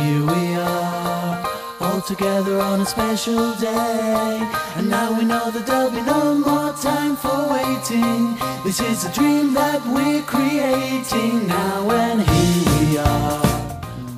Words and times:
Here 0.00 0.24
we 0.24 0.54
are, 0.56 1.42
all 1.80 2.00
together 2.00 2.60
on 2.60 2.80
a 2.80 2.86
special 2.86 3.54
day. 3.56 4.40
And 4.76 4.88
now 4.88 5.16
we 5.18 5.24
know 5.24 5.50
that 5.50 5.66
there'll 5.66 5.90
be 5.90 6.02
no 6.02 6.34
more 6.34 6.72
time 6.72 7.16
for 7.16 7.38
waiting. 7.52 8.36
This 8.64 8.80
is 8.80 9.04
a 9.04 9.12
dream 9.12 9.54
that 9.54 9.80
we're 9.86 10.22
creating 10.22 11.46
now, 11.46 11.90
and 11.90 12.22
here 12.22 12.64
we 12.80 12.98
are. 12.98 13.42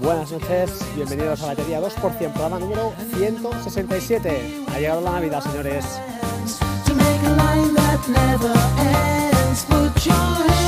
Buenas 0.00 0.30
noches, 0.32 0.84
bienvenidos 0.94 1.42
a 1.42 1.46
Batería 1.46 1.80
2%, 1.80 2.32
programa 2.32 2.58
número 2.58 2.92
167. 3.18 4.66
Ha 4.68 4.78
llegado 4.78 5.00
la 5.00 5.12
Navidad, 5.12 5.42
señores. 5.42 5.84
To 6.86 6.94
make 6.94 7.22
a 7.24 7.30
line 7.30 7.74
that 7.74 8.06
never 8.08 8.52
ends. 8.78 9.64
Put 9.64 10.06
your 10.06 10.63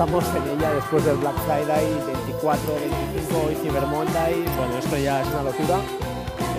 estamos 0.00 0.24
en 0.36 0.56
ella 0.56 0.74
después 0.74 1.04
del 1.04 1.16
Black 1.16 1.34
Friday 1.44 1.84
24, 2.06 2.72
25 2.72 3.50
y 3.50 3.54
Cyber 3.56 3.82
Monday. 3.86 4.44
Bueno, 4.56 4.78
esto 4.78 4.96
ya 4.96 5.22
es 5.22 5.26
una 5.26 5.42
locura. 5.42 5.80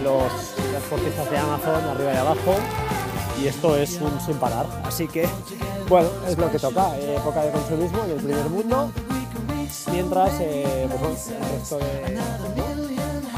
Los 0.03 0.55
transportistas 0.69 1.31
de 1.31 1.37
Amazon 1.37 1.85
arriba 1.85 2.13
y 2.15 2.17
abajo. 2.17 2.55
Y 3.41 3.47
esto 3.47 3.77
es 3.77 3.97
un 4.01 4.19
sin 4.19 4.35
parar. 4.35 4.65
Así 4.83 5.07
que, 5.07 5.25
bueno, 5.87 6.09
es 6.27 6.37
lo 6.37 6.51
que 6.51 6.59
toca. 6.59 6.97
eh, 6.97 7.15
época 7.15 7.43
de 7.43 7.51
consumismo 7.51 8.03
en 8.03 8.11
el 8.11 8.17
primer 8.17 8.49
mundo. 8.49 8.91
Mientras, 9.89 10.33
eh, 10.41 10.89
pues 10.99 11.29
el 11.29 11.59
resto 11.59 11.77
de 11.77 12.17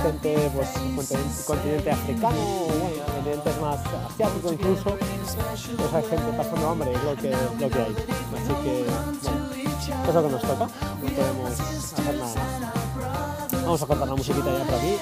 gente, 0.01 0.51
pues 0.55 0.69
continente, 0.95 1.43
continente 1.45 1.91
africano, 1.91 2.37
bueno, 2.37 3.05
continentes 3.05 3.61
más 3.61 3.79
asiático 4.11 4.51
incluso, 4.51 4.97
pues 5.77 5.93
hay 5.93 6.03
gente 6.09 6.37
pasando 6.37 6.69
hambre, 6.69 6.91
es 6.91 7.03
lo 7.03 7.15
que, 7.15 7.29
lo 7.29 7.69
que 7.69 7.79
hay. 7.79 7.95
Así 8.33 8.53
que, 8.63 9.40
es 9.89 10.13
lo 10.13 10.23
que 10.23 10.29
nos 10.29 10.41
toca, 10.41 10.67
no 11.01 11.09
podemos 11.09 11.59
hacer 11.59 12.15
nada. 12.15 12.73
Vamos 13.63 13.81
a 13.81 13.87
cortar 13.87 14.07
la 14.07 14.15
musiquita 14.15 14.57
ya 14.57 14.63
por 14.63 14.75
aquí. 14.75 14.95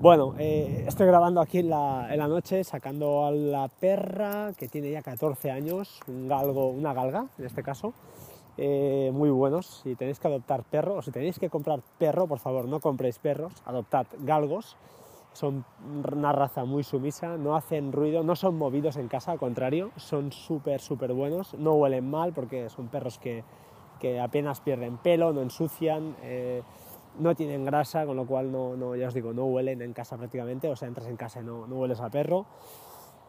Bueno, 0.00 0.34
eh, 0.38 0.84
estoy 0.86 1.06
grabando 1.08 1.40
aquí 1.40 1.58
en 1.58 1.70
la, 1.70 2.06
en 2.10 2.18
la 2.18 2.28
noche 2.28 2.64
sacando 2.64 3.26
a 3.26 3.30
la 3.30 3.68
perra 3.68 4.52
que 4.56 4.68
tiene 4.68 4.90
ya 4.90 5.02
14 5.02 5.50
años, 5.50 6.00
un 6.06 6.28
galgo, 6.28 6.68
una 6.68 6.94
galga 6.94 7.26
en 7.38 7.44
este 7.44 7.62
caso, 7.62 7.92
eh, 8.56 9.10
muy 9.12 9.28
buenos. 9.28 9.82
Si 9.82 9.94
tenéis 9.94 10.18
que 10.18 10.28
adoptar 10.28 10.62
perro 10.62 10.96
o 10.96 11.02
si 11.02 11.10
tenéis 11.10 11.38
que 11.38 11.50
comprar 11.50 11.80
perro, 11.98 12.26
por 12.26 12.38
favor 12.38 12.66
no 12.66 12.80
compréis 12.80 13.18
perros, 13.18 13.52
adoptad 13.66 14.06
galgos. 14.20 14.76
Son 15.38 15.64
una 16.12 16.32
raza 16.32 16.64
muy 16.64 16.82
sumisa, 16.82 17.36
no 17.36 17.54
hacen 17.54 17.92
ruido, 17.92 18.24
no 18.24 18.34
son 18.34 18.58
movidos 18.58 18.96
en 18.96 19.06
casa, 19.06 19.30
al 19.30 19.38
contrario, 19.38 19.92
son 19.94 20.32
súper, 20.32 20.80
súper 20.80 21.12
buenos, 21.12 21.54
no 21.54 21.74
huelen 21.74 22.10
mal 22.10 22.32
porque 22.32 22.68
son 22.68 22.88
perros 22.88 23.20
que, 23.20 23.44
que 24.00 24.18
apenas 24.18 24.60
pierden 24.60 24.96
pelo, 24.96 25.32
no 25.32 25.40
ensucian, 25.40 26.16
eh, 26.22 26.64
no 27.20 27.36
tienen 27.36 27.64
grasa, 27.64 28.04
con 28.04 28.16
lo 28.16 28.26
cual 28.26 28.50
no, 28.50 28.74
no, 28.74 28.96
ya 28.96 29.06
os 29.06 29.14
digo, 29.14 29.32
no 29.32 29.44
huelen 29.44 29.80
en 29.80 29.92
casa 29.92 30.16
prácticamente, 30.16 30.68
o 30.68 30.74
sea, 30.74 30.88
entras 30.88 31.06
en 31.06 31.16
casa 31.16 31.40
y 31.40 31.44
no, 31.44 31.68
no 31.68 31.76
hueles 31.76 32.00
a 32.00 32.10
perro. 32.10 32.44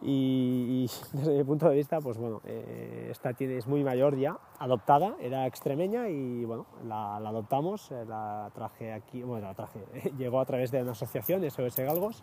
Y, 0.02 0.86
desde 1.12 1.36
mi 1.36 1.44
punto 1.44 1.68
de 1.68 1.76
vista, 1.76 2.00
pues 2.00 2.16
bueno, 2.16 2.40
eh, 2.44 3.08
esta 3.10 3.34
tiene, 3.34 3.56
es 3.56 3.66
muy 3.66 3.84
mayor 3.84 4.16
ya, 4.16 4.38
adoptada, 4.58 5.16
era 5.20 5.46
extremeña 5.46 6.08
y 6.08 6.44
bueno, 6.44 6.66
la, 6.86 7.16
adoptamos, 7.16 7.90
eh, 7.90 8.04
la 8.06 8.50
traje 8.54 8.92
aquí, 8.92 9.22
bueno, 9.22 9.48
la 9.48 9.54
traje, 9.54 9.80
llegó 10.18 10.40
a 10.40 10.44
través 10.46 10.70
de 10.70 10.82
una 10.82 10.92
asociación, 10.92 11.48
SOS 11.48 11.76
Galgos, 11.76 12.22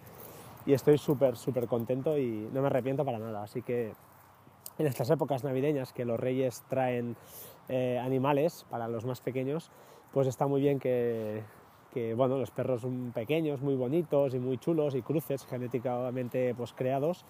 y 0.65 0.73
estoy 0.73 0.97
súper, 0.97 1.37
súper 1.37 1.67
contento 1.67 2.17
y 2.17 2.49
no 2.51 2.61
me 2.61 2.67
arrepiento 2.67 3.05
para 3.05 3.19
nada. 3.19 3.43
Así 3.43 3.61
que 3.61 3.93
en 4.77 4.85
estas 4.85 5.09
épocas 5.09 5.43
navideñas 5.43 5.93
que 5.93 6.03
los 6.03 6.19
reyes 6.19 6.63
traen 6.67 7.15
eh, 7.69 7.99
animales 8.03 8.65
para 8.69 8.87
los 8.87 9.05
más 9.05 9.21
pequeños, 9.21 9.71
pues 10.11 10.27
está 10.27 10.45
muy 10.47 10.61
bien 10.61 10.79
que, 10.79 11.43
que, 11.93 12.13
bueno, 12.13 12.37
los 12.37 12.51
perros 12.51 12.85
pequeños, 13.13 13.61
muy 13.61 13.75
bonitos 13.75 14.33
y 14.33 14.39
muy 14.39 14.57
chulos 14.57 14.95
y 14.95 15.01
cruces 15.01 15.45
genéticamente 15.45 16.53
pues, 16.55 16.73
creados, 16.73 17.25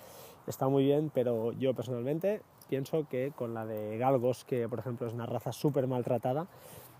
está 0.47 0.67
muy 0.67 0.83
bien, 0.85 1.11
pero 1.13 1.51
yo 1.53 1.73
personalmente 1.73 2.41
pienso 2.69 3.07
que 3.07 3.31
con 3.35 3.53
la 3.53 3.65
de 3.65 3.97
galgos, 3.97 4.45
que 4.45 4.67
por 4.67 4.79
ejemplo 4.79 5.07
es 5.07 5.13
una 5.13 5.25
raza 5.25 5.51
súper 5.51 5.87
maltratada, 5.87 6.47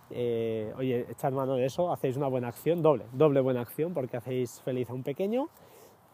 eh, 0.09 0.73
oye, 0.77 1.05
echad 1.09 1.33
mano 1.33 1.55
de 1.55 1.65
eso, 1.65 1.91
hacéis 1.91 2.15
una 2.17 2.27
buena 2.27 2.47
acción, 2.49 2.81
doble, 2.81 3.05
doble 3.11 3.41
buena 3.41 3.61
acción, 3.61 3.93
porque 3.93 4.17
hacéis 4.17 4.61
feliz 4.61 4.89
a 4.89 4.93
un 4.93 5.03
pequeño 5.03 5.49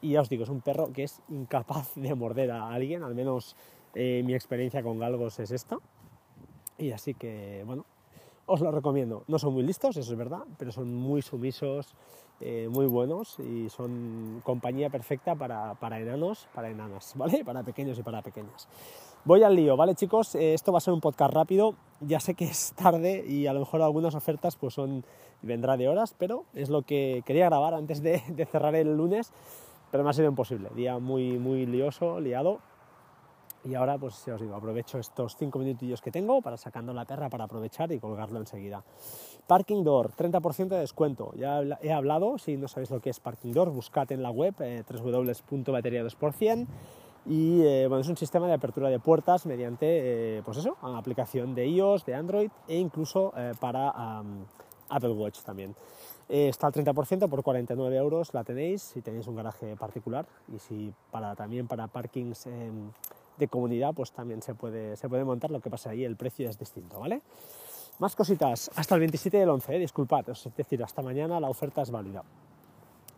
y 0.01 0.11
ya 0.11 0.21
os 0.21 0.29
digo, 0.29 0.43
es 0.43 0.49
un 0.49 0.61
perro 0.61 0.91
que 0.91 1.03
es 1.03 1.21
incapaz 1.29 1.93
de 1.95 2.13
morder 2.15 2.51
a 2.51 2.69
alguien, 2.69 3.03
al 3.03 3.15
menos 3.15 3.55
eh, 3.95 4.21
mi 4.25 4.33
experiencia 4.33 4.83
con 4.83 4.99
galgos 4.99 5.39
es 5.39 5.51
esta. 5.51 5.77
Y 6.77 6.91
así 6.91 7.13
que, 7.13 7.63
bueno, 7.65 7.85
os 8.45 8.61
lo 8.61 8.71
recomiendo. 8.71 9.23
No 9.27 9.39
son 9.39 9.53
muy 9.53 9.63
listos, 9.63 9.97
eso 9.97 10.11
es 10.11 10.17
verdad, 10.17 10.43
pero 10.57 10.71
son 10.71 10.93
muy 10.93 11.21
sumisos, 11.21 11.95
eh, 12.39 12.67
muy 12.69 12.87
buenos 12.87 13.39
y 13.39 13.69
son 13.69 14.41
compañía 14.43 14.89
perfecta 14.89 15.35
para, 15.35 15.75
para 15.75 15.99
enanos, 15.99 16.47
para 16.53 16.69
enanas, 16.69 17.13
¿vale? 17.17 17.45
Para 17.45 17.63
pequeños 17.63 17.97
y 17.97 18.03
para 18.03 18.21
pequeñas. 18.21 18.67
Voy 19.25 19.43
al 19.43 19.55
lío, 19.55 19.77
¿vale 19.77 19.95
chicos? 19.95 20.35
Eh, 20.35 20.53
esto 20.53 20.73
va 20.73 20.79
a 20.79 20.81
ser 20.81 20.93
un 20.93 20.99
podcast 20.99 21.33
rápido. 21.33 21.75
Ya 22.01 22.19
sé 22.19 22.33
que 22.33 22.45
es 22.51 22.73
tarde 22.73 23.23
y 23.25 23.47
a 23.47 23.53
lo 23.53 23.59
mejor 23.59 23.81
algunas 23.81 24.15
ofertas 24.15 24.55
pues 24.55 24.73
son 24.73 25.05
vendrá 25.41 25.77
de 25.77 25.87
horas, 25.87 26.15
pero 26.17 26.45
es 26.53 26.69
lo 26.69 26.83
que 26.83 27.21
quería 27.25 27.45
grabar 27.45 27.73
antes 27.73 28.01
de, 28.01 28.21
de 28.27 28.45
cerrar 28.45 28.75
el 28.75 28.95
lunes, 28.95 29.31
pero 29.91 30.03
me 30.03 30.09
ha 30.09 30.13
sido 30.13 30.27
imposible. 30.27 30.69
Día 30.75 30.99
muy, 30.99 31.37
muy 31.37 31.65
lioso, 31.65 32.19
liado. 32.19 32.59
Y 33.65 33.75
ahora, 33.75 33.97
pues 33.97 34.25
ya 34.25 34.35
os 34.35 34.41
digo, 34.41 34.55
aprovecho 34.55 34.99
estos 34.99 35.37
cinco 35.37 35.59
minutillos 35.59 36.01
que 36.01 36.11
tengo 36.11 36.41
para 36.41 36.57
sacando 36.57 36.93
la 36.93 37.05
perra 37.05 37.29
para 37.29 37.45
aprovechar 37.45 37.91
y 37.91 37.99
colgarlo 37.99 38.39
enseguida. 38.39 38.83
Parking 39.47 39.83
Door, 39.83 40.11
30% 40.11 40.67
de 40.67 40.79
descuento. 40.79 41.31
Ya 41.35 41.61
he 41.81 41.93
hablado, 41.93 42.37
si 42.37 42.57
no 42.57 42.67
sabéis 42.67 42.91
lo 42.91 42.99
que 42.99 43.09
es 43.09 43.19
Parking 43.19 43.53
Door, 43.53 43.69
buscad 43.69 44.11
en 44.11 44.21
la 44.21 44.31
web 44.31 44.55
eh, 44.59 44.83
www.bateria2%. 44.89 46.67
Y 47.25 47.61
eh, 47.61 47.87
bueno, 47.87 48.01
es 48.01 48.09
un 48.09 48.17
sistema 48.17 48.47
de 48.47 48.53
apertura 48.53 48.89
de 48.89 48.99
puertas 48.99 49.45
mediante, 49.45 50.37
eh, 50.37 50.41
pues 50.43 50.57
eso, 50.57 50.75
una 50.81 50.97
aplicación 50.97 51.55
de 51.55 51.67
iOS, 51.67 52.05
de 52.05 52.15
Android 52.15 52.51
e 52.67 52.77
incluso 52.77 53.33
eh, 53.37 53.53
para 53.59 54.21
Apple 54.89 55.11
Watch 55.11 55.41
también. 55.41 55.75
Está 56.27 56.67
al 56.67 56.73
30% 56.73 57.29
por 57.29 57.43
49 57.43 57.95
euros, 57.95 58.33
la 58.33 58.43
tenéis 58.43 58.81
si 58.81 59.01
tenéis 59.01 59.27
un 59.27 59.35
garaje 59.35 59.75
particular 59.75 60.25
y 60.53 60.57
si 60.57 60.93
para, 61.11 61.35
también 61.35 61.67
para 61.67 61.87
parkings 61.87 62.47
de 63.37 63.47
comunidad, 63.47 63.93
pues 63.93 64.11
también 64.11 64.41
se 64.41 64.53
puede, 64.53 64.95
se 64.95 65.09
puede 65.09 65.23
montar, 65.23 65.51
lo 65.51 65.59
que 65.59 65.69
pasa 65.69 65.91
ahí, 65.91 66.03
el 66.03 66.15
precio 66.15 66.49
es 66.49 66.57
distinto, 66.57 66.99
¿vale? 66.99 67.21
Más 67.99 68.15
cositas, 68.15 68.71
hasta 68.75 68.95
el 68.95 68.99
27 68.99 69.37
del 69.37 69.49
11, 69.49 69.75
eh, 69.75 69.79
disculpad, 69.79 70.29
es 70.29 70.49
decir, 70.55 70.83
hasta 70.83 71.01
mañana 71.01 71.39
la 71.39 71.49
oferta 71.49 71.81
es 71.81 71.91
válida. 71.91 72.23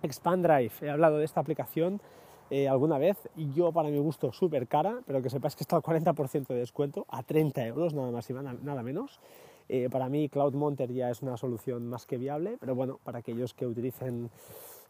Expand 0.02 0.46
Drive, 0.46 0.74
he 0.82 0.90
hablado 0.90 1.18
de 1.18 1.26
esta 1.26 1.40
aplicación 1.40 2.02
eh, 2.50 2.68
alguna 2.68 2.98
vez 2.98 3.18
y 3.36 3.52
yo 3.54 3.72
para 3.72 3.90
mi 3.90 3.98
gusto 3.98 4.32
súper 4.32 4.68
cara, 4.68 5.00
pero 5.08 5.22
que 5.22 5.30
sepáis 5.30 5.56
que 5.56 5.64
está 5.64 5.78
al 5.78 5.82
40% 5.82 6.48
de 6.48 6.56
descuento, 6.56 7.06
a 7.10 7.24
30 7.24 7.66
euros 7.66 7.94
nada 7.94 8.12
más 8.12 8.30
y 8.30 8.34
nada, 8.34 8.56
nada 8.62 8.84
menos. 8.84 9.20
Eh, 9.68 9.90
para 9.92 10.10
mí 10.10 10.30
Cloud 10.30 10.54
Monter 10.54 10.92
ya 10.92 11.10
es 11.10 11.22
una 11.22 11.38
solución 11.38 11.88
más 11.88 12.06
que 12.06 12.18
viable, 12.18 12.58
pero 12.60 12.76
bueno, 12.76 13.00
para 13.04 13.20
aquellos 13.20 13.54
que 13.54 13.66
utilicen 13.66 14.30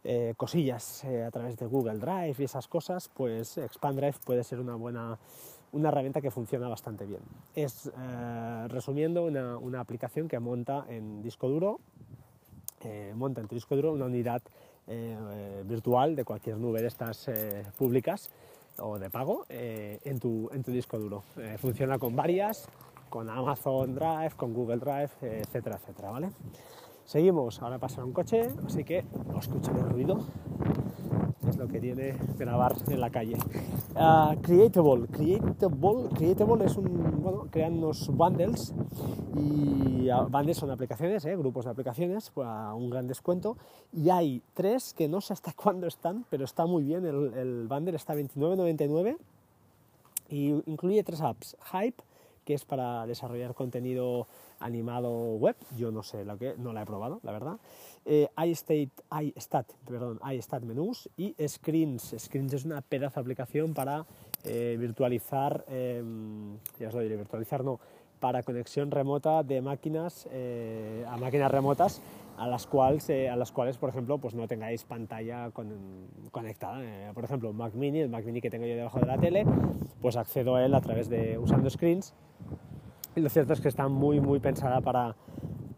eh, 0.04 0.34
cosillas 0.38 1.04
eh, 1.06 1.24
a 1.24 1.32
través 1.32 1.58
de 1.58 1.66
Google 1.66 2.00
Drive 2.00 2.36
y 2.40 2.44
esas 2.44 2.68
cosas, 2.68 3.10
pues 3.14 3.58
Expand 3.58 3.98
Drive 3.98 4.18
puede 4.26 4.44
ser 4.44 4.60
una 4.60 4.76
buena 4.76 5.18
una 5.76 5.90
herramienta 5.90 6.22
que 6.22 6.32
funciona 6.32 6.70
bastante 6.70 7.06
bien. 7.06 7.20
Es, 7.54 7.88
eh, 7.88 8.68
resumiendo, 8.70 9.26
una, 9.26 9.58
una 9.58 9.82
aplicación 9.82 10.28
que 10.30 10.40
monta 10.40 10.86
en 10.88 11.22
disco 11.22 11.50
duro, 11.50 11.82
eh, 12.82 13.14
monta 13.16 13.42
en 13.42 13.48
tu 13.48 13.56
disco 13.56 13.76
duro 13.76 13.92
una 13.92 14.06
unidad 14.06 14.42
eh, 14.88 15.64
virtual 15.66 16.16
de 16.16 16.24
cualquier 16.24 16.58
nube 16.58 16.82
de 16.82 16.88
estas 16.88 17.30
públicas 17.78 18.30
o 18.78 19.00
de 19.00 19.10
pago 19.10 19.46
en, 19.50 20.20
tu, 20.20 20.50
en 20.54 20.64
tu 20.64 20.72
disco 20.72 21.00
duro. 21.00 21.24
Funciona 21.58 21.98
con 21.98 22.16
varias, 22.16 22.68
con 23.10 23.30
Amazon 23.30 23.96
Drive, 23.96 24.32
con 24.36 24.54
Google 24.54 24.78
Drive, 24.78 25.12
etcétera, 25.22 25.78
etcétera, 25.78 26.12
¿vale? 26.12 26.30
Seguimos, 27.06 27.62
ahora 27.62 27.78
pasa 27.78 28.04
un 28.04 28.14
coche, 28.14 28.50
así 28.66 28.84
que 28.84 29.06
no 29.32 29.38
escucharé 29.38 29.80
el 29.80 29.90
ruido. 29.90 30.26
es 31.48 31.56
lo 31.56 31.68
que 31.68 31.80
tiene 31.80 32.18
grabar 32.36 32.76
en 32.88 33.00
la 33.00 33.12
calle. 33.12 33.38
Ah, 33.96 34.36
Creatable, 34.42 35.08
Creatable, 35.08 36.10
Creatable 36.16 36.66
es 36.66 36.76
un, 36.78 37.22
bueno, 37.22 37.48
crean 37.52 37.74
unos 37.74 38.10
bundles 38.10 38.74
y 39.36 40.10
ah, 40.10 40.22
bundles 40.22 40.58
son 40.58 40.72
aplicaciones, 40.72 41.24
eh, 41.26 41.36
grupos 41.36 41.66
de 41.66 41.72
aplicaciones 41.72 42.32
pues, 42.34 42.48
a 42.48 42.74
un 42.74 42.90
gran 42.90 43.08
descuento 43.08 43.56
y 43.94 44.10
hay 44.10 44.42
tres 44.56 44.96
que 44.96 45.08
no 45.08 45.22
sé 45.22 45.34
hasta 45.34 45.54
cuándo 45.56 45.86
están, 45.86 46.26
pero 46.32 46.44
está 46.44 46.66
muy 46.66 46.84
bien, 46.84 47.06
el, 47.06 47.34
el 47.36 47.68
bundle 47.68 47.96
está 47.96 48.14
a 48.14 48.16
29.99 48.16 49.16
y 50.30 50.50
incluye 50.66 51.04
tres 51.04 51.22
apps, 51.22 51.56
Hype, 51.72 52.04
que 52.46 52.54
es 52.54 52.64
para 52.64 53.06
desarrollar 53.08 53.54
contenido 53.54 54.28
animado 54.60 55.10
web, 55.36 55.56
yo 55.76 55.92
no 55.92 56.04
sé 56.04 56.24
lo 56.24 56.38
que, 56.38 56.54
no 56.58 56.72
la 56.72 56.84
he 56.84 56.86
probado, 56.86 57.20
la 57.24 57.32
verdad. 57.32 57.58
Eh, 58.06 58.30
iState, 58.46 58.92
iStat, 59.36 59.72
perdón, 59.86 60.20
iStat 60.32 60.64
y 61.18 61.36
Screens. 61.48 62.16
Screens 62.18 62.54
es 62.54 62.66
una 62.66 62.82
pedazo 62.82 63.16
de 63.16 63.22
aplicación 63.22 63.74
para 63.74 64.06
eh, 64.44 64.78
virtualizar, 64.80 65.66
eh, 65.68 66.04
ya 66.80 66.88
os 66.88 66.94
lo 66.94 67.02
diré, 67.02 67.18
virtualizar 67.18 67.64
no, 67.64 67.80
para 68.20 68.44
conexión 68.44 68.92
remota 68.92 69.44
de 69.44 69.62
máquinas 69.62 70.28
eh, 70.32 71.04
a 71.08 71.18
máquinas 71.18 71.52
remotas 71.52 72.02
a 72.38 72.48
las 72.48 72.68
cuales, 72.68 73.10
eh, 73.10 73.30
a 73.30 73.36
las 73.36 73.52
cuales 73.52 73.78
por 73.78 73.90
ejemplo, 73.90 74.18
pues 74.18 74.36
no 74.36 74.48
tengáis 74.48 74.84
pantalla 74.84 75.52
con- 75.52 76.08
conectada. 76.32 76.84
Eh, 76.84 77.12
por 77.14 77.24
ejemplo, 77.24 77.50
un 77.50 77.58
Mac 77.58 77.74
Mini, 77.74 78.00
el 78.00 78.10
Mac 78.10 78.26
Mini 78.26 78.42
que 78.42 78.50
tengo 78.50 78.66
yo 78.66 78.76
debajo 78.76 79.00
de 79.00 79.06
la 79.06 79.18
tele, 79.18 79.46
pues 80.02 80.16
accedo 80.16 80.56
a 80.56 80.66
él 80.66 80.74
a 80.76 80.82
través 80.82 81.10
de 81.10 81.38
usando 81.38 81.70
screens 81.70 82.14
lo 83.22 83.30
cierto 83.30 83.54
es 83.54 83.62
que 83.62 83.68
está 83.68 83.88
muy, 83.88 84.20
muy 84.20 84.40
pensada 84.40 84.82
para, 84.82 85.16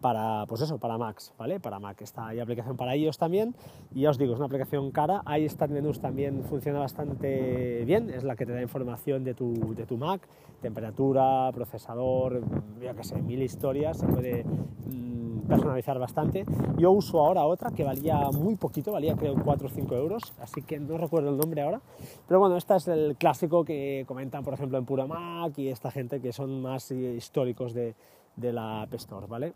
para, 0.02 0.46
pues 0.48 0.62
eso, 0.62 0.78
para 0.78 0.98
Macs, 0.98 1.34
¿vale? 1.38 1.60
Para 1.60 1.80
Mac. 1.80 2.02
Está, 2.02 2.28
hay 2.28 2.40
aplicación 2.40 2.78
para 2.78 2.96
iOS 2.96 3.18
también. 3.18 3.56
Y 3.94 4.02
ya 4.02 4.10
os 4.10 4.18
digo, 4.18 4.34
es 4.34 4.40
una 4.40 4.46
aplicación 4.46 4.92
cara. 4.92 5.24
iStat 5.38 5.70
Menús 5.70 6.00
también 6.00 6.44
funciona 6.44 6.80
bastante 6.80 7.84
bien. 7.86 8.10
Es 8.10 8.24
la 8.24 8.36
que 8.36 8.46
te 8.46 8.54
da 8.54 8.62
información 8.62 9.24
de 9.24 9.34
tu, 9.34 9.76
de 9.76 9.86
tu 9.86 9.98
Mac. 9.98 10.22
Temperatura, 10.62 11.52
procesador, 11.54 12.42
ya 12.82 13.04
sé, 13.04 13.22
mil 13.22 13.42
historias. 13.42 13.98
Se 13.98 14.08
puede 14.08 14.44
mm, 14.44 15.17
personalizar 15.48 15.98
bastante. 16.00 16.46
Yo 16.78 16.92
uso 16.92 17.20
ahora 17.20 17.46
otra 17.46 17.72
que 17.72 17.84
valía 17.84 18.30
muy 18.32 18.56
poquito, 18.56 18.92
valía 18.92 19.16
creo 19.16 19.36
4 19.44 19.68
o 19.68 19.70
5 19.72 19.96
euros. 19.96 20.22
Así 20.42 20.62
que 20.62 20.80
no 20.80 20.98
recuerdo 20.98 21.30
el 21.30 21.38
nombre 21.38 21.62
ahora. 21.62 21.82
Pero 22.28 22.40
bueno, 22.40 22.58
este 22.58 22.76
es 22.76 22.88
el 22.88 23.16
clásico 23.18 23.64
que 23.66 24.06
comentan, 24.08 24.44
por 24.44 24.54
ejemplo, 24.54 24.78
en 24.78 24.86
Pura 24.86 25.06
Mac 25.08 25.58
y 25.58 25.70
esta 25.70 25.90
gente 25.92 26.20
que 26.22 26.34
son 26.34 26.62
más 26.62 26.92
históricos 26.92 27.74
de, 27.74 27.96
de 28.36 28.54
la 28.54 28.84
App 28.84 28.94
Store, 28.96 29.26
¿vale? 29.28 29.54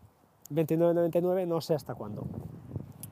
29.99, 0.52 1.48
no 1.48 1.62
sé 1.62 1.76
hasta 1.76 1.96
cuándo. 1.96 2.24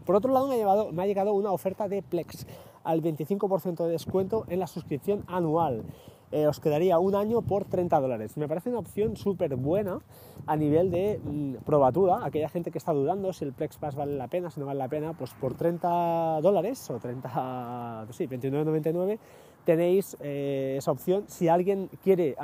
Por 0.05 0.15
otro 0.15 0.33
lado, 0.33 0.47
me 0.47 0.55
ha, 0.55 0.57
llevado- 0.57 0.91
me 0.91 1.03
ha 1.03 1.05
llegado 1.05 1.33
una 1.33 1.51
oferta 1.51 1.87
de 1.87 2.01
Plex 2.01 2.47
al 2.83 3.01
25% 3.01 3.85
de 3.85 3.91
descuento 3.91 4.45
en 4.47 4.59
la 4.59 4.67
suscripción 4.67 5.23
anual. 5.27 5.83
Eh, 6.31 6.45
os 6.45 6.59
quedaría 6.59 6.99
un 6.99 7.15
año 7.15 7.41
por 7.41 7.65
30 7.65 7.99
dólares. 7.99 8.37
Me 8.37 8.47
parece 8.47 8.69
una 8.69 8.79
opción 8.79 9.15
súper 9.15 9.55
buena 9.55 9.99
a 10.45 10.55
nivel 10.55 10.91
de 10.91 11.19
mm, 11.23 11.63
probatura. 11.65 12.23
Aquella 12.23 12.49
gente 12.49 12.69
que 12.71 12.77
está 12.77 12.93
dudando 12.93 13.33
si 13.33 13.45
el 13.45 13.53
Plex 13.53 13.77
Pass 13.77 13.95
vale 13.95 14.15
la 14.15 14.27
pena, 14.27 14.51
si 14.51 14.59
no 14.59 14.67
vale 14.67 14.77
la 14.77 14.87
pena, 14.87 15.13
pues 15.13 15.33
por 15.33 15.55
30 15.55 16.41
dólares 16.41 16.89
o 16.91 16.99
30, 16.99 18.07
sí, 18.11 18.27
29,99 18.27 19.17
tenéis 19.65 20.17
eh, 20.21 20.75
esa 20.77 20.91
opción. 20.91 21.25
Si 21.27 21.47
alguien 21.47 21.89
quiere 22.03 22.35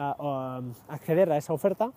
acceder 0.87 1.31
a 1.31 1.37
esa 1.37 1.53
oferta, 1.53 1.91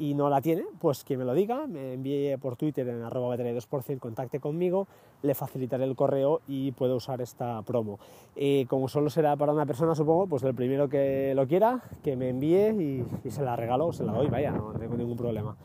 y 0.00 0.14
no 0.14 0.30
la 0.30 0.40
tiene, 0.40 0.64
pues 0.78 1.04
que 1.04 1.18
me 1.18 1.26
lo 1.26 1.34
diga, 1.34 1.66
me 1.66 1.92
envíe 1.92 2.38
por 2.38 2.56
Twitter 2.56 2.88
en 2.88 3.02
arroba 3.02 3.28
batería 3.28 3.52
2%, 3.52 3.98
contacte 3.98 4.40
conmigo, 4.40 4.88
le 5.20 5.34
facilitaré 5.34 5.84
el 5.84 5.94
correo 5.94 6.40
y 6.48 6.72
puedo 6.72 6.96
usar 6.96 7.20
esta 7.20 7.60
promo. 7.62 7.98
Eh, 8.34 8.64
como 8.66 8.88
solo 8.88 9.10
será 9.10 9.36
para 9.36 9.52
una 9.52 9.66
persona, 9.66 9.94
supongo, 9.94 10.26
pues 10.26 10.42
el 10.44 10.54
primero 10.54 10.88
que 10.88 11.34
lo 11.34 11.46
quiera, 11.46 11.82
que 12.02 12.16
me 12.16 12.30
envíe 12.30 13.04
y, 13.24 13.30
se 13.30 13.42
la 13.42 13.56
regalo, 13.56 13.92
se 13.92 14.04
la 14.04 14.12
doy, 14.12 14.28
vaya, 14.28 14.52
no 14.52 14.72
tengo 14.72 14.96
ningún 14.96 15.18
problema. 15.18 15.56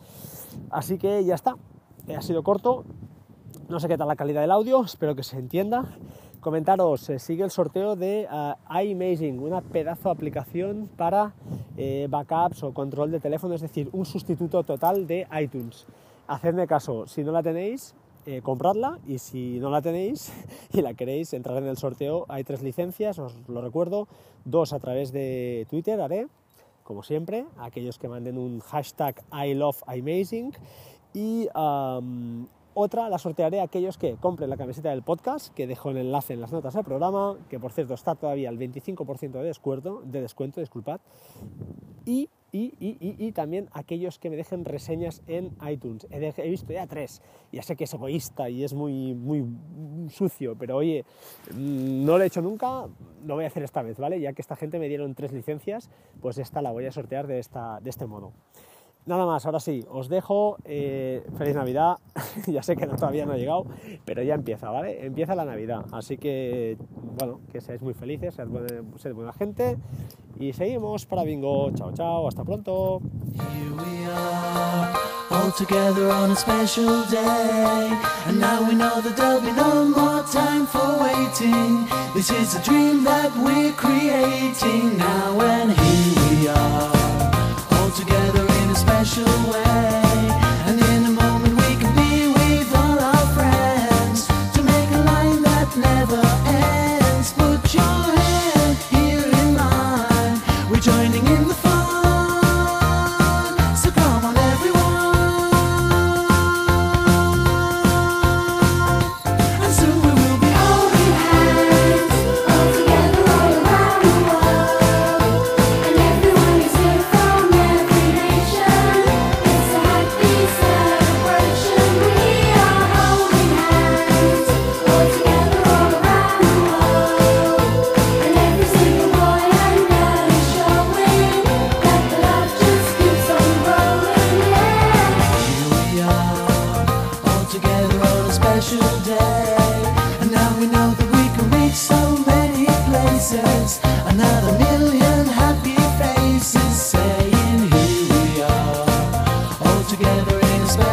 Así 0.69 0.97
que 0.97 1.23
ya 1.23 1.35
está, 1.35 1.55
ha 2.13 2.21
sido 2.21 2.43
corto, 2.43 2.83
no 3.67 3.79
sé 3.79 3.87
qué 3.87 3.97
tal 3.97 4.07
la 4.07 4.15
calidad 4.15 4.41
del 4.41 4.51
audio, 4.51 4.83
espero 4.83 5.15
que 5.15 5.23
se 5.23 5.37
entienda. 5.37 5.85
Comentaros, 6.39 7.09
eh, 7.09 7.17
sigue 7.17 7.43
el 7.43 7.49
sorteo 7.49 7.95
de 7.95 8.27
iMazing, 8.69 9.39
una 9.39 9.61
pedazo 9.61 10.09
de 10.09 10.11
aplicación 10.11 10.87
para 10.95 11.33
eh, 11.75 12.05
backups 12.07 12.61
o 12.63 12.73
control 12.73 13.09
de 13.09 13.19
teléfono, 13.19 13.55
es 13.55 13.61
decir, 13.61 13.89
un 13.91 14.05
sustituto 14.05 14.63
total 14.63 15.07
de 15.07 15.27
iTunes. 15.41 15.87
Hacedme 16.27 16.67
caso, 16.67 17.07
si 17.07 17.23
no 17.23 17.31
la 17.31 17.41
tenéis, 17.41 17.95
eh, 18.27 18.41
compradla 18.43 18.99
y 19.07 19.17
si 19.17 19.59
no 19.59 19.71
la 19.71 19.81
tenéis 19.81 20.31
y 20.71 20.81
la 20.81 20.93
queréis 20.93 21.33
entrar 21.33 21.57
en 21.57 21.67
el 21.67 21.77
sorteo, 21.77 22.25
hay 22.29 22.43
tres 22.43 22.61
licencias, 22.61 23.17
os 23.17 23.33
lo 23.47 23.61
recuerdo, 23.61 24.07
dos 24.43 24.73
a 24.73 24.79
través 24.79 25.11
de 25.11 25.65
Twitter 25.71 25.99
haré, 25.99 26.27
como 26.83 27.01
siempre, 27.01 27.45
aquellos 27.57 27.97
que 27.97 28.07
manden 28.07 28.37
un 28.37 28.59
hashtag 28.59 29.23
I 29.33 29.55
love 29.55 29.81
iMazing 29.87 30.53
y 31.15 31.47
otra 32.75 33.09
la 33.09 33.17
sortearé 33.17 33.61
a 33.61 33.63
aquellos 33.63 33.97
que 33.97 34.17
compren 34.17 34.49
la 34.49 34.57
camiseta 34.57 34.89
del 34.89 35.01
podcast, 35.01 35.53
que 35.53 35.65
dejo 35.65 35.89
el 35.89 35.97
enlace 35.97 36.33
en 36.33 36.41
las 36.41 36.51
notas 36.51 36.73
del 36.73 36.83
programa, 36.83 37.37
que 37.49 37.57
por 37.59 37.71
cierto 37.71 37.93
está 37.93 38.15
todavía 38.15 38.49
al 38.49 38.59
25% 38.59 39.31
de 39.31 39.43
descuento, 39.43 40.01
de 40.05 40.21
descuento, 40.21 40.59
disculpad, 40.59 40.99
y, 42.05 42.29
y, 42.51 42.73
y, 42.79 42.97
y, 42.99 43.31
también 43.31 43.69
aquellos 43.71 44.19
que 44.19 44.29
me 44.29 44.35
dejen 44.35 44.65
reseñas 44.65 45.23
en 45.27 45.55
iTunes. 45.67 46.05
He, 46.11 46.33
he 46.37 46.49
visto 46.49 46.71
ya 46.71 46.85
tres, 46.85 47.21
ya 47.51 47.63
sé 47.63 47.75
que 47.75 47.85
es 47.85 47.93
egoísta 47.93 48.49
y 48.49 48.63
es 48.63 48.73
muy, 48.73 49.13
muy 49.13 49.45
sucio, 50.09 50.55
pero 50.57 50.77
oye, 50.77 51.05
mm, 51.51 52.05
no 52.05 52.17
lo 52.17 52.23
he 52.23 52.27
hecho 52.27 52.41
nunca, 52.41 52.87
lo 53.25 53.35
voy 53.35 53.45
a 53.45 53.47
hacer 53.47 53.63
esta 53.63 53.81
vez, 53.81 53.97
¿vale? 53.97 54.19
Ya 54.19 54.33
que 54.33 54.41
esta 54.41 54.55
gente 54.55 54.79
me 54.79 54.89
dieron 54.89 55.15
tres 55.15 55.31
licencias, 55.31 55.89
pues 56.21 56.37
esta 56.37 56.61
la 56.61 56.71
voy 56.71 56.85
a 56.85 56.91
sortear 56.91 57.25
de, 57.25 57.39
esta, 57.39 57.79
de 57.79 57.89
este 57.89 58.05
modo. 58.05 58.33
Nada 59.05 59.25
más, 59.27 59.45
ahora 59.45 59.59
sí, 59.59 59.85
os 59.89 60.09
dejo. 60.09 60.57
eh, 60.65 61.23
feliz 61.37 61.55
Navidad. 61.55 61.97
ya 62.47 62.63
sé 62.63 62.75
que 62.75 62.87
todavía 62.87 63.25
no 63.25 63.33
ha 63.33 63.37
llegado, 63.37 63.65
pero 64.03 64.23
ya 64.23 64.33
empieza, 64.33 64.69
¿vale? 64.71 65.05
Empieza 65.05 65.35
la 65.35 65.45
Navidad. 65.45 65.85
Así 65.91 66.17
que, 66.17 66.77
bueno, 67.17 67.39
que 67.51 67.61
seáis 67.61 67.81
muy 67.81 67.93
felices, 67.93 68.35
sed 68.97 69.13
buena, 69.13 69.33
gente. 69.33 69.77
Y 70.39 70.53
seguimos 70.53 71.05
para 71.05 71.23
Bingo. 71.23 71.71
Chao, 71.71 71.91
chao, 71.93 72.27
hasta 72.27 72.43
pronto. 72.43 73.01
Special 88.85 89.25
way. 89.49 89.64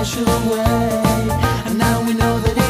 special 0.04 0.50
way. 0.50 1.00
And 1.64 1.78
now 1.78 2.04
we 2.04 2.14
know 2.14 2.38
that. 2.40 2.61